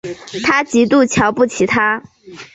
[0.43, 2.01] 她极度瞧不起他